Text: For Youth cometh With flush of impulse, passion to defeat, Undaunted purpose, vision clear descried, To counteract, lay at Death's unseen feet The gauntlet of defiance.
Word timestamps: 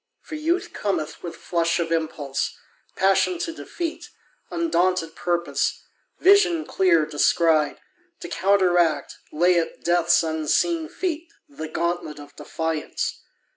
For 0.23 0.33
Youth 0.33 0.73
cometh 0.73 1.21
With 1.21 1.35
flush 1.35 1.79
of 1.79 1.91
impulse, 1.91 2.57
passion 2.95 3.37
to 3.37 3.53
defeat, 3.53 4.09
Undaunted 4.49 5.15
purpose, 5.15 5.83
vision 6.17 6.65
clear 6.65 7.05
descried, 7.05 7.79
To 8.21 8.27
counteract, 8.27 9.17
lay 9.31 9.59
at 9.59 9.83
Death's 9.83 10.23
unseen 10.23 10.89
feet 10.89 11.31
The 11.47 11.67
gauntlet 11.67 12.17
of 12.19 12.35
defiance. 12.35 13.21